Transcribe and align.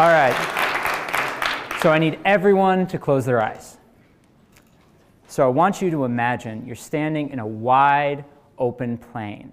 All 0.00 0.08
right. 0.08 0.32
So 1.82 1.90
I 1.90 1.98
need 1.98 2.20
everyone 2.24 2.86
to 2.86 2.98
close 2.98 3.26
their 3.26 3.42
eyes. 3.42 3.76
So 5.28 5.44
I 5.44 5.48
want 5.48 5.82
you 5.82 5.90
to 5.90 6.06
imagine 6.06 6.64
you're 6.64 6.74
standing 6.74 7.28
in 7.28 7.38
a 7.38 7.46
wide 7.46 8.24
open 8.56 8.96
plain. 8.96 9.52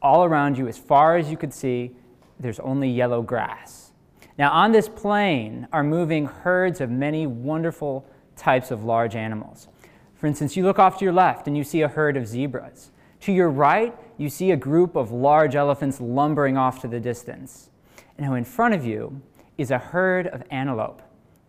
All 0.00 0.22
around 0.22 0.56
you, 0.56 0.68
as 0.68 0.78
far 0.78 1.16
as 1.16 1.32
you 1.32 1.36
could 1.36 1.52
see, 1.52 1.96
there's 2.38 2.60
only 2.60 2.88
yellow 2.88 3.22
grass. 3.22 3.90
Now, 4.38 4.52
on 4.52 4.70
this 4.70 4.88
plain 4.88 5.66
are 5.72 5.82
moving 5.82 6.26
herds 6.26 6.80
of 6.80 6.88
many 6.88 7.26
wonderful 7.26 8.06
types 8.36 8.70
of 8.70 8.84
large 8.84 9.16
animals. 9.16 9.66
For 10.14 10.28
instance, 10.28 10.56
you 10.56 10.62
look 10.62 10.78
off 10.78 10.98
to 10.98 11.04
your 11.04 11.12
left 11.12 11.48
and 11.48 11.56
you 11.56 11.64
see 11.64 11.82
a 11.82 11.88
herd 11.88 12.16
of 12.16 12.28
zebras. 12.28 12.92
To 13.22 13.32
your 13.32 13.50
right, 13.50 13.98
you 14.16 14.28
see 14.28 14.52
a 14.52 14.56
group 14.56 14.94
of 14.94 15.10
large 15.10 15.56
elephants 15.56 16.00
lumbering 16.00 16.56
off 16.56 16.80
to 16.82 16.86
the 16.86 17.00
distance. 17.00 17.70
And 18.16 18.28
now 18.28 18.34
in 18.34 18.44
front 18.44 18.74
of 18.74 18.84
you 18.84 19.22
is 19.58 19.70
a 19.70 19.78
herd 19.78 20.26
of 20.28 20.42
antelope. 20.50 21.02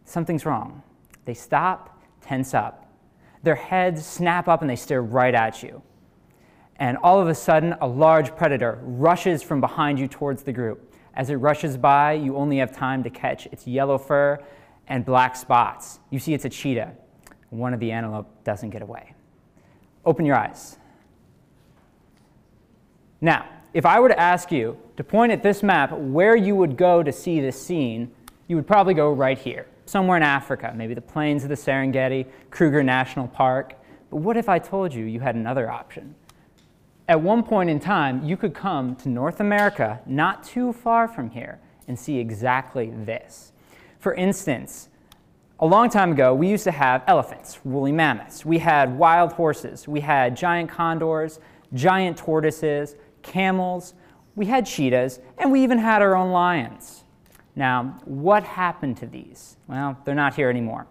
Something's 0.05 0.45
wrong. 0.45 0.83
They 1.25 1.33
stop, 1.33 2.01
tense 2.21 2.53
up. 2.53 2.91
Their 3.43 3.55
heads 3.55 4.05
snap 4.05 4.47
up 4.47 4.61
and 4.61 4.69
they 4.69 4.75
stare 4.75 5.01
right 5.01 5.33
at 5.33 5.63
you. 5.63 5.81
And 6.77 6.97
all 6.97 7.21
of 7.21 7.27
a 7.27 7.35
sudden, 7.35 7.75
a 7.79 7.87
large 7.87 8.35
predator 8.35 8.79
rushes 8.81 9.43
from 9.43 9.61
behind 9.61 9.99
you 9.99 10.07
towards 10.07 10.43
the 10.43 10.51
group. 10.51 10.93
As 11.13 11.29
it 11.29 11.35
rushes 11.35 11.77
by, 11.77 12.13
you 12.13 12.35
only 12.37 12.57
have 12.57 12.75
time 12.75 13.03
to 13.03 13.09
catch 13.09 13.45
its 13.47 13.67
yellow 13.67 13.97
fur 13.97 14.43
and 14.87 15.05
black 15.05 15.35
spots. 15.35 15.99
You 16.09 16.19
see 16.19 16.33
it's 16.33 16.45
a 16.45 16.49
cheetah. 16.49 16.93
One 17.49 17.73
of 17.73 17.79
the 17.79 17.91
antelope 17.91 18.43
doesn't 18.43 18.69
get 18.69 18.81
away. 18.81 19.13
Open 20.05 20.25
your 20.25 20.35
eyes. 20.35 20.77
Now, 23.19 23.47
if 23.73 23.85
I 23.85 23.99
were 23.99 24.09
to 24.09 24.19
ask 24.19 24.51
you 24.51 24.77
to 24.97 25.03
point 25.03 25.31
at 25.31 25.43
this 25.43 25.63
map 25.63 25.91
where 25.93 26.35
you 26.35 26.55
would 26.55 26.75
go 26.75 27.03
to 27.03 27.11
see 27.11 27.39
this 27.39 27.61
scene, 27.61 28.11
you 28.47 28.55
would 28.57 28.67
probably 28.67 28.93
go 28.93 29.11
right 29.11 29.37
here, 29.37 29.65
somewhere 29.85 30.17
in 30.17 30.23
Africa, 30.23 30.73
maybe 30.75 30.93
the 30.93 31.01
plains 31.01 31.43
of 31.43 31.49
the 31.49 31.55
Serengeti, 31.55 32.25
Kruger 32.49 32.83
National 32.83 33.27
Park. 33.27 33.75
But 34.09 34.17
what 34.17 34.35
if 34.35 34.49
I 34.49 34.59
told 34.59 34.93
you 34.93 35.05
you 35.05 35.21
had 35.21 35.35
another 35.35 35.71
option? 35.71 36.15
At 37.07 37.21
one 37.21 37.43
point 37.43 37.69
in 37.69 37.79
time, 37.79 38.23
you 38.23 38.35
could 38.35 38.53
come 38.53 38.95
to 38.97 39.09
North 39.09 39.39
America, 39.39 40.01
not 40.05 40.43
too 40.43 40.73
far 40.73 41.07
from 41.07 41.29
here, 41.29 41.59
and 41.87 41.97
see 41.97 42.19
exactly 42.19 42.89
this. 42.89 43.53
For 43.99 44.13
instance, 44.13 44.89
a 45.59 45.65
long 45.65 45.89
time 45.89 46.11
ago, 46.11 46.33
we 46.33 46.49
used 46.49 46.63
to 46.65 46.71
have 46.71 47.03
elephants, 47.07 47.63
woolly 47.63 47.91
mammoths. 47.91 48.45
We 48.45 48.57
had 48.57 48.97
wild 48.97 49.33
horses. 49.33 49.87
We 49.87 50.01
had 50.01 50.35
giant 50.35 50.69
condors, 50.69 51.39
giant 51.73 52.17
tortoises, 52.17 52.95
camels, 53.23 53.93
we 54.35 54.45
had 54.45 54.65
cheetahs, 54.65 55.19
and 55.37 55.51
we 55.51 55.63
even 55.63 55.77
had 55.77 56.01
our 56.01 56.15
own 56.15 56.31
lions. 56.31 57.03
Now, 57.55 57.99
what 58.05 58.43
happened 58.43 58.97
to 58.97 59.05
these? 59.05 59.57
Well, 59.67 59.97
they're 60.05 60.15
not 60.15 60.35
here 60.35 60.49
anymore. 60.49 60.87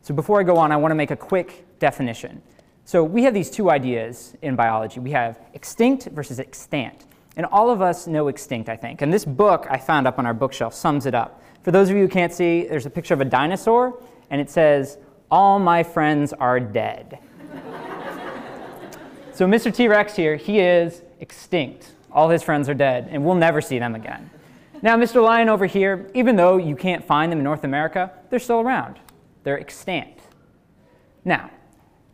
So 0.00 0.14
before 0.14 0.40
I 0.40 0.42
go 0.42 0.56
on, 0.56 0.72
I 0.72 0.76
want 0.76 0.90
to 0.90 0.96
make 0.96 1.10
a 1.10 1.16
quick 1.16 1.66
definition. 1.78 2.40
So 2.84 3.04
we 3.04 3.24
have 3.24 3.34
these 3.34 3.50
two 3.50 3.70
ideas 3.70 4.34
in 4.40 4.56
biology. 4.56 5.00
We 5.00 5.10
have 5.10 5.38
extinct 5.52 6.06
versus 6.06 6.40
extant. 6.40 7.04
And 7.36 7.44
all 7.46 7.70
of 7.70 7.82
us 7.82 8.06
know 8.06 8.28
extinct, 8.28 8.68
I 8.70 8.76
think. 8.76 9.02
And 9.02 9.12
this 9.12 9.24
book 9.24 9.66
I 9.68 9.76
found 9.76 10.06
up 10.06 10.18
on 10.18 10.24
our 10.24 10.32
bookshelf 10.32 10.72
sums 10.72 11.04
it 11.04 11.14
up. 11.14 11.42
For 11.62 11.70
those 11.70 11.90
of 11.90 11.96
you 11.96 12.02
who 12.02 12.08
can't 12.08 12.32
see, 12.32 12.66
there's 12.66 12.86
a 12.86 12.90
picture 12.90 13.12
of 13.12 13.20
a 13.20 13.26
dinosaur, 13.26 14.02
and 14.30 14.40
it 14.40 14.48
says, 14.48 14.96
All 15.30 15.58
my 15.58 15.82
friends 15.82 16.32
are 16.32 16.58
dead. 16.58 17.18
so 19.34 19.46
Mr. 19.46 19.74
T 19.74 19.86
Rex 19.86 20.16
here, 20.16 20.36
he 20.36 20.58
is 20.60 21.02
extinct. 21.20 21.92
All 22.10 22.28
his 22.28 22.42
friends 22.42 22.68
are 22.68 22.74
dead, 22.74 23.08
and 23.10 23.24
we'll 23.24 23.34
never 23.34 23.60
see 23.60 23.78
them 23.78 23.94
again. 23.94 24.30
Now, 24.80 24.96
Mr. 24.96 25.22
Lion 25.22 25.48
over 25.48 25.66
here, 25.66 26.10
even 26.14 26.36
though 26.36 26.56
you 26.56 26.76
can't 26.76 27.04
find 27.04 27.32
them 27.32 27.38
in 27.38 27.44
North 27.44 27.64
America, 27.64 28.12
they're 28.30 28.38
still 28.38 28.60
around. 28.60 28.98
They're 29.42 29.58
extant. 29.58 30.20
Now, 31.24 31.50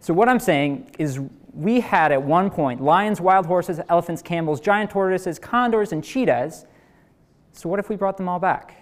so 0.01 0.15
what 0.15 0.29
I'm 0.29 0.41
saying 0.41 0.91
is 0.99 1.21
we 1.53 1.81
had 1.81 2.11
at 2.11 2.23
one 2.23 2.51
point 2.51 2.83
lions, 2.83 3.21
wild 3.21 3.47
horses, 3.47 3.81
elephants, 3.89 4.23
camels, 4.23 4.61
giant 4.61 4.91
tortoises, 4.91 5.39
condors, 5.39 5.93
and 5.93 6.03
cheetahs. 6.03 6.67
So 7.53 7.69
what 7.69 7.79
if 7.79 7.89
we 7.89 7.97
brought 7.97 8.17
them 8.17 8.29
all 8.29 8.39
back? 8.39 8.77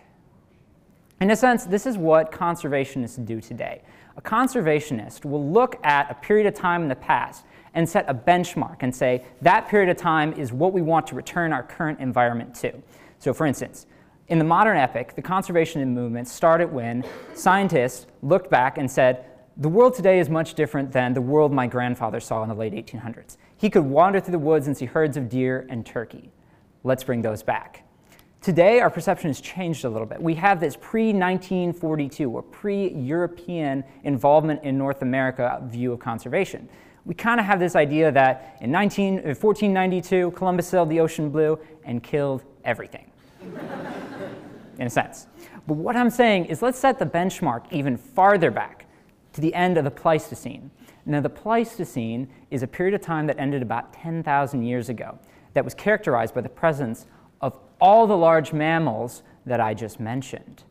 In 1.20 1.30
a 1.30 1.36
sense, 1.36 1.64
this 1.64 1.86
is 1.86 1.98
what 1.98 2.32
conservationists 2.32 3.24
do 3.24 3.40
today. 3.40 3.82
A 4.16 4.22
conservationist 4.22 5.24
will 5.24 5.48
look 5.48 5.78
at 5.84 6.10
a 6.10 6.14
period 6.14 6.46
of 6.46 6.54
time 6.54 6.82
in 6.82 6.88
the 6.88 6.96
past 6.96 7.44
and 7.74 7.88
set 7.88 8.04
a 8.08 8.14
benchmark 8.14 8.76
and 8.80 8.94
say 8.94 9.24
that 9.40 9.68
period 9.68 9.88
of 9.88 9.96
time 9.96 10.32
is 10.34 10.52
what 10.52 10.72
we 10.72 10.82
want 10.82 11.06
to 11.06 11.14
return 11.14 11.52
our 11.52 11.62
current 11.62 12.00
environment 12.00 12.54
to. 12.56 12.82
So, 13.18 13.32
for 13.32 13.46
instance, 13.46 13.86
in 14.28 14.38
the 14.38 14.44
modern 14.44 14.76
epoch, 14.76 15.14
the 15.14 15.22
conservation 15.22 15.94
movement 15.94 16.28
started 16.28 16.72
when 16.72 17.04
scientists 17.34 18.06
looked 18.22 18.50
back 18.50 18.78
and 18.78 18.90
said, 18.90 19.26
the 19.58 19.68
world 19.68 19.94
today 19.94 20.18
is 20.18 20.30
much 20.30 20.54
different 20.54 20.92
than 20.92 21.12
the 21.12 21.20
world 21.20 21.52
my 21.52 21.66
grandfather 21.66 22.20
saw 22.20 22.42
in 22.42 22.48
the 22.48 22.54
late 22.54 22.72
1800s. 22.72 23.36
He 23.58 23.68
could 23.68 23.84
wander 23.84 24.18
through 24.20 24.32
the 24.32 24.38
woods 24.38 24.66
and 24.66 24.76
see 24.76 24.86
herds 24.86 25.16
of 25.16 25.28
deer 25.28 25.66
and 25.68 25.84
turkey. 25.84 26.30
Let's 26.84 27.04
bring 27.04 27.20
those 27.20 27.42
back. 27.42 27.84
Today, 28.40 28.80
our 28.80 28.90
perception 28.90 29.28
has 29.28 29.40
changed 29.40 29.84
a 29.84 29.88
little 29.88 30.06
bit. 30.06 30.20
We 30.20 30.34
have 30.34 30.58
this 30.58 30.76
pre 30.80 31.12
1942 31.12 32.30
or 32.30 32.42
pre 32.42 32.90
European 32.90 33.84
involvement 34.02 34.64
in 34.64 34.76
North 34.76 35.02
America 35.02 35.62
view 35.66 35.92
of 35.92 36.00
conservation 36.00 36.68
we 37.04 37.14
kind 37.14 37.40
of 37.40 37.46
have 37.46 37.58
this 37.58 37.74
idea 37.74 38.12
that 38.12 38.56
in 38.60 38.70
19, 38.70 39.14
1492, 39.14 40.28
uh, 40.28 40.30
Columbus 40.30 40.68
sailed 40.68 40.88
the 40.88 41.00
ocean 41.00 41.30
blue 41.30 41.58
and 41.84 42.02
killed 42.02 42.44
everything, 42.64 43.10
in 44.78 44.86
a 44.86 44.90
sense. 44.90 45.26
But 45.66 45.74
what 45.74 45.96
I'm 45.96 46.10
saying 46.10 46.46
is 46.46 46.62
let's 46.62 46.78
set 46.78 46.98
the 46.98 47.06
benchmark 47.06 47.64
even 47.72 47.96
farther 47.96 48.50
back 48.50 48.86
to 49.32 49.40
the 49.40 49.54
end 49.54 49.78
of 49.78 49.84
the 49.84 49.90
Pleistocene. 49.90 50.70
Now, 51.04 51.20
the 51.20 51.30
Pleistocene 51.30 52.28
is 52.50 52.62
a 52.62 52.66
period 52.66 52.94
of 52.94 53.00
time 53.00 53.26
that 53.26 53.38
ended 53.38 53.62
about 53.62 53.92
10,000 53.92 54.62
years 54.62 54.88
ago 54.88 55.18
that 55.54 55.64
was 55.64 55.74
characterized 55.74 56.34
by 56.34 56.40
the 56.40 56.48
presence 56.48 57.06
of 57.40 57.58
all 57.80 58.06
the 58.06 58.16
large 58.16 58.52
mammals 58.52 59.22
that 59.44 59.60
I 59.60 59.74
just 59.74 59.98
mentioned. 59.98 60.62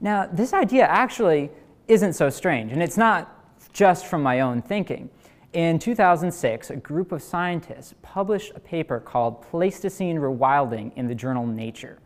Now, 0.00 0.28
this 0.30 0.52
idea 0.52 0.86
actually 0.86 1.50
isn't 1.88 2.12
so 2.12 2.28
strange, 2.28 2.72
and 2.72 2.82
it's 2.82 2.98
not 2.98 3.34
just 3.72 4.06
from 4.06 4.22
my 4.22 4.40
own 4.40 4.60
thinking. 4.60 5.08
In 5.54 5.78
2006, 5.78 6.68
a 6.68 6.76
group 6.76 7.10
of 7.10 7.22
scientists 7.22 7.94
published 8.02 8.52
a 8.54 8.60
paper 8.60 9.00
called 9.00 9.40
Pleistocene 9.40 10.18
Rewilding 10.18 10.92
in 10.94 11.08
the 11.08 11.14
journal 11.14 11.46
Nature. 11.46 11.98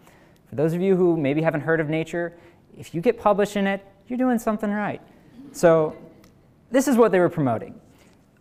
For 0.48 0.54
those 0.54 0.74
of 0.74 0.80
you 0.80 0.94
who 0.94 1.16
maybe 1.16 1.42
haven't 1.42 1.62
heard 1.62 1.80
of 1.80 1.88
Nature, 1.88 2.34
if 2.78 2.94
you 2.94 3.00
get 3.00 3.18
published 3.18 3.56
in 3.56 3.66
it, 3.66 3.84
you're 4.06 4.16
doing 4.16 4.38
something 4.38 4.70
right. 4.70 5.00
So, 5.50 5.96
this 6.70 6.86
is 6.86 6.96
what 6.96 7.10
they 7.10 7.18
were 7.18 7.28
promoting. 7.28 7.80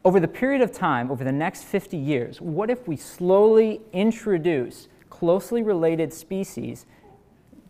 Over 0.05 0.19
the 0.19 0.27
period 0.27 0.61
of 0.61 0.71
time, 0.71 1.09
over 1.09 1.23
the 1.23 1.31
next 1.31 1.63
50 1.63 1.97
years, 1.97 2.39
what 2.39 2.69
if 2.69 2.87
we 2.87 2.95
slowly 2.95 3.81
introduce 3.93 4.87
closely 5.09 5.63
related 5.63 6.13
species 6.13 6.85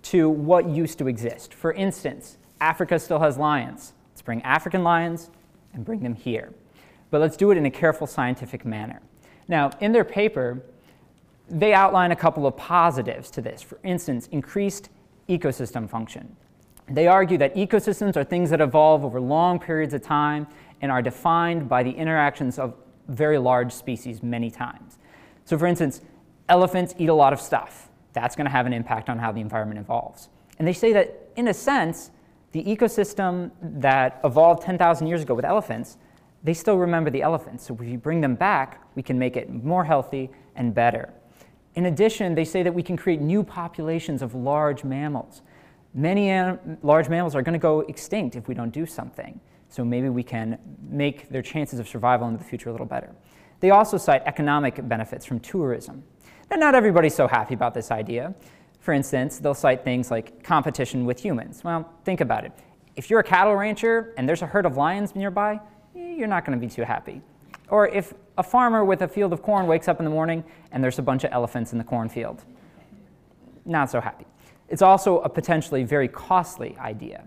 to 0.04 0.30
what 0.30 0.68
used 0.68 0.98
to 0.98 1.08
exist? 1.08 1.54
For 1.54 1.72
instance, 1.72 2.38
Africa 2.60 3.00
still 3.00 3.20
has 3.20 3.38
lions. 3.38 3.94
Let's 4.12 4.22
bring 4.22 4.42
African 4.42 4.84
lions 4.84 5.30
and 5.74 5.86
bring 5.86 6.02
them 6.02 6.14
here 6.14 6.54
but 7.12 7.22
let's 7.22 7.38
do 7.38 7.52
it 7.52 7.58
in 7.58 7.66
a 7.66 7.72
careful 7.72 8.08
scientific 8.08 8.66
manner. 8.66 9.02
Now, 9.48 9.72
in 9.80 9.92
their 9.92 10.06
paper, 10.06 10.64
they 11.50 11.74
outline 11.74 12.12
a 12.12 12.16
couple 12.16 12.48
of 12.48 12.56
positives 12.58 13.30
to 13.32 13.42
this. 13.42 13.62
For 13.62 13.78
instance, 13.84 14.28
increased 14.32 14.90
ecosystem 15.30 15.90
function. 15.90 16.36
They 16.90 17.08
argue 17.08 17.38
that 17.38 17.56
ecosystems 17.56 18.16
are 18.16 18.24
things 18.24 18.50
that 18.50 18.62
evolve 18.62 19.06
over 19.06 19.20
long 19.20 19.60
periods 19.60 19.94
of 19.94 20.02
time 20.02 20.48
and 20.82 20.92
are 20.92 21.02
defined 21.02 21.70
by 21.70 21.84
the 21.84 21.92
interactions 21.92 22.58
of 22.58 22.74
very 23.08 23.38
large 23.38 23.72
species 23.72 24.24
many 24.24 24.50
times. 24.50 24.98
So, 25.46 25.58
for 25.58 25.68
instance, 25.68 26.02
elephants 26.50 26.96
eat 26.98 27.10
a 27.10 27.14
lot 27.14 27.34
of 27.34 27.42
stuff. 27.42 27.90
That's 28.14 28.36
going 28.36 28.46
to 28.46 28.52
have 28.52 28.66
an 28.66 28.74
impact 28.74 29.10
on 29.10 29.20
how 29.20 29.32
the 29.32 29.42
environment 29.42 29.80
evolves. 29.80 30.30
And 30.60 30.68
they 30.68 30.74
say 30.74 30.94
that, 30.94 31.30
in 31.36 31.48
a 31.48 31.54
sense, 31.54 32.12
the 32.52 32.64
ecosystem 32.64 33.52
that 33.62 34.20
evolved 34.24 34.64
10,000 34.64 35.08
years 35.08 35.22
ago 35.22 35.34
with 35.34 35.46
elephants 35.46 35.98
they 36.44 36.54
still 36.54 36.78
remember 36.78 37.10
the 37.10 37.22
elephants. 37.22 37.66
So 37.66 37.78
if 37.80 37.88
you 37.88 37.98
bring 37.98 38.22
them 38.22 38.36
back, 38.36 38.82
we 38.96 39.04
can 39.04 39.20
make 39.20 39.38
it 39.38 39.50
more 39.52 39.84
healthy 39.84 40.30
and 40.56 40.74
better. 40.74 41.14
In 41.76 41.86
addition, 41.86 42.36
they 42.36 42.46
say 42.46 42.64
that 42.64 42.74
we 42.74 42.84
can 42.84 42.98
create 42.98 43.22
new 43.22 43.44
populations 43.44 44.22
of 44.22 44.36
large 44.36 44.84
mammals. 44.84 45.42
Many 45.94 46.32
large 46.84 47.10
mammals 47.10 47.36
are 47.36 47.42
going 47.42 47.54
to 47.54 47.60
go 47.60 47.82
extinct 47.82 48.36
if 48.36 48.48
we 48.48 48.56
don't 48.56 48.72
do 48.72 48.86
something. 48.86 49.40
So 49.70 49.86
maybe 49.86 50.10
we 50.10 50.24
can 50.24 50.58
make 50.90 51.30
their 51.30 51.42
chances 51.42 51.80
of 51.80 51.88
survival 51.88 52.28
in 52.28 52.38
the 52.38 52.44
future 52.44 52.70
a 52.70 52.72
little 52.72 52.86
better. 52.86 53.16
They 53.62 53.70
also 53.70 53.98
cite 53.98 54.24
economic 54.26 54.86
benefits 54.88 55.26
from 55.26 55.40
tourism. 55.40 56.04
Now, 56.50 56.58
not 56.58 56.76
everybody's 56.76 57.16
so 57.16 57.28
happy 57.28 57.54
about 57.54 57.74
this 57.74 57.92
idea. 57.92 58.34
For 58.80 58.94
instance, 58.94 59.38
they'll 59.40 59.54
cite 59.54 59.84
things 59.84 60.12
like 60.12 60.44
competition 60.44 61.06
with 61.06 61.20
humans. 61.20 61.64
Well, 61.64 61.90
think 62.04 62.20
about 62.20 62.44
it. 62.44 62.52
If 62.96 63.10
you're 63.10 63.22
a 63.22 63.24
cattle 63.24 63.56
rancher 63.56 64.14
and 64.18 64.28
there's 64.28 64.42
a 64.42 64.48
herd 64.48 64.66
of 64.66 64.76
lions 64.76 65.16
nearby, 65.16 65.62
you're 66.22 66.30
not 66.30 66.46
going 66.46 66.58
to 66.58 66.66
be 66.66 66.72
too 66.72 66.84
happy. 66.84 67.22
Or 67.68 67.88
if 67.88 68.14
a 68.38 68.44
farmer 68.44 68.86
with 68.86 69.02
a 69.02 69.08
field 69.08 69.34
of 69.34 69.42
corn 69.42 69.68
wakes 69.68 69.88
up 69.90 70.00
in 70.00 70.06
the 70.06 70.12
morning 70.12 70.44
and 70.72 70.84
there's 70.84 71.00
a 71.00 71.02
bunch 71.02 71.26
of 71.26 71.34
elephants 71.34 71.74
in 71.74 71.78
the 71.78 71.84
cornfield, 71.84 72.46
not 73.66 73.90
so 73.90 74.00
happy. 74.00 74.26
It's 74.70 74.82
also 74.82 75.20
a 75.20 75.30
potentially 75.30 75.84
very 75.84 76.08
costly 76.08 76.78
idea. 76.80 77.26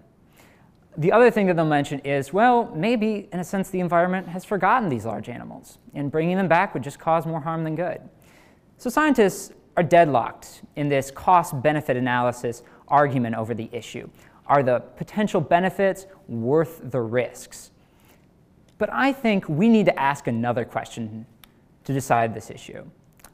The 0.97 1.11
other 1.11 1.31
thing 1.31 1.47
that 1.49 1.57
they'll 1.57 1.67
mention 1.67 1.99
is, 2.01 2.33
well, 2.33 2.73
maybe 2.75 3.29
in 3.33 3.41
a 3.41 3.45
sense 3.45 3.69
the 3.69 3.81
environment 3.81 4.29
has 4.29 4.45
forgotten 4.45 4.89
these 4.89 5.05
large 5.05 5.29
animals, 5.29 5.79
and 5.93 6.11
bringing 6.11 6.37
them 6.37 6.47
back 6.47 6.73
would 6.73 6.85
just 6.85 7.01
cause 7.01 7.27
more 7.27 7.41
harm 7.41 7.65
than 7.65 7.75
good. 7.75 8.01
So 8.79 8.89
scientists 8.89 9.53
are 9.77 9.83
deadlocked 9.83 10.63
in 10.77 10.89
this 10.89 11.11
cost 11.11 11.61
benefit 11.63 11.97
analysis 11.97 12.63
argument 12.87 13.35
over 13.35 13.55
the 13.55 13.69
issue. 13.73 14.09
Are 14.47 14.63
the 14.63 14.81
potential 14.97 15.41
benefits 15.41 16.07
worth 16.29 16.81
the 16.85 17.01
risks? 17.01 17.73
But 18.79 18.93
I 18.93 19.13
think 19.13 19.49
we 19.49 19.69
need 19.69 19.87
to 19.87 19.99
ask 19.99 20.27
another 20.27 20.65
question 20.65 21.27
to 21.85 21.93
decide 21.93 22.35
this 22.35 22.51
issue. 22.51 22.85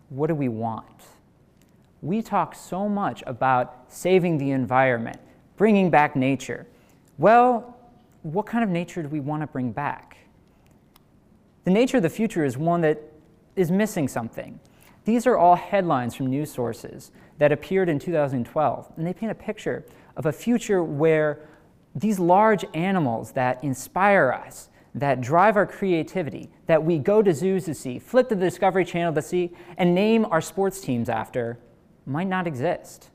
What 0.08 0.26
do 0.26 0.34
we 0.34 0.48
want? 0.48 0.86
We 2.02 2.22
talk 2.22 2.54
so 2.54 2.88
much 2.88 3.22
about 3.26 3.84
saving 3.88 4.38
the 4.38 4.50
environment, 4.50 5.18
bringing 5.56 5.90
back 5.90 6.16
nature. 6.16 6.66
Well, 7.18 7.76
what 8.22 8.46
kind 8.46 8.64
of 8.64 8.70
nature 8.70 9.02
do 9.02 9.08
we 9.08 9.20
want 9.20 9.42
to 9.42 9.46
bring 9.46 9.72
back? 9.72 10.18
The 11.64 11.70
nature 11.70 11.98
of 11.98 12.02
the 12.02 12.10
future 12.10 12.44
is 12.44 12.56
one 12.56 12.80
that 12.82 13.00
is 13.56 13.70
missing 13.70 14.08
something. 14.08 14.58
These 15.04 15.26
are 15.26 15.36
all 15.36 15.56
headlines 15.56 16.14
from 16.14 16.26
news 16.26 16.52
sources 16.52 17.10
that 17.38 17.52
appeared 17.52 17.88
in 17.88 17.98
2012, 17.98 18.92
and 18.96 19.06
they 19.06 19.12
paint 19.12 19.32
a 19.32 19.34
picture 19.34 19.84
of 20.16 20.26
a 20.26 20.32
future 20.32 20.82
where 20.82 21.40
these 21.94 22.18
large 22.18 22.64
animals 22.74 23.32
that 23.32 23.62
inspire 23.64 24.32
us, 24.32 24.68
that 24.94 25.20
drive 25.20 25.56
our 25.56 25.66
creativity, 25.66 26.50
that 26.66 26.82
we 26.82 26.98
go 26.98 27.22
to 27.22 27.32
zoos 27.32 27.64
to 27.66 27.74
see, 27.74 27.98
flip 27.98 28.28
to 28.28 28.34
the 28.34 28.44
Discovery 28.44 28.84
Channel 28.84 29.14
to 29.14 29.22
see, 29.22 29.52
and 29.76 29.94
name 29.94 30.24
our 30.26 30.40
sports 30.40 30.80
teams 30.80 31.08
after, 31.08 31.58
might 32.06 32.26
not 32.26 32.46
exist. 32.46 33.10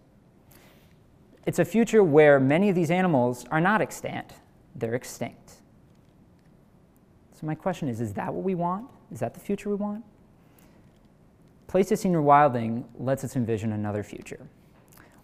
It's 1.46 1.60
a 1.60 1.66
future 1.66 2.04
where 2.04 2.40
many 2.40 2.70
of 2.70 2.76
these 2.76 2.90
animals 2.90 3.46
are 3.52 3.62
not 3.62 3.82
extant, 3.82 4.34
they're 4.76 4.96
extinct. 4.96 5.56
So, 7.34 7.46
my 7.46 7.56
question 7.56 7.90
is 7.90 8.00
is 8.00 8.14
that 8.14 8.34
what 8.34 8.44
we 8.44 8.56
want? 8.56 8.88
Is 9.12 9.20
that 9.20 9.34
the 9.34 9.40
future 9.40 9.70
we 9.70 9.76
want? 9.76 10.04
Pleistocene 11.68 12.14
rewilding 12.14 12.86
lets 12.98 13.24
us 13.24 13.36
envision 13.36 13.74
another 13.74 14.02
future, 14.02 14.48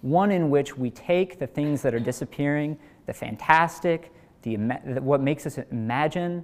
one 0.01 0.31
in 0.31 0.50
which 0.50 0.77
we 0.77 0.89
take 0.89 1.39
the 1.39 1.48
things 1.48 1.81
that 1.81 1.94
are 1.94 2.00
disappearing, 2.00 2.77
the 3.06 3.13
fantastic, 3.13 4.12
the, 4.42 4.58
what 5.02 5.22
makes 5.22 5.46
us 5.46 5.58
imagine, 5.72 6.44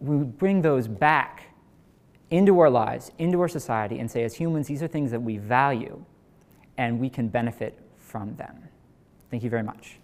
we 0.00 0.16
bring 0.16 0.62
those 0.62 0.88
back 0.88 1.54
into 2.30 2.58
our 2.60 2.70
lives, 2.70 3.12
into 3.18 3.40
our 3.40 3.48
society, 3.48 3.98
and 3.98 4.10
say, 4.10 4.24
as 4.24 4.34
humans, 4.34 4.66
these 4.66 4.82
are 4.82 4.88
things 4.88 5.10
that 5.10 5.20
we 5.20 5.38
value, 5.38 6.04
and 6.76 6.98
we 6.98 7.08
can 7.08 7.28
benefit 7.28 7.78
from 7.96 8.34
them. 8.36 8.68
Thank 9.30 9.42
you 9.42 9.50
very 9.50 9.62
much. 9.62 9.98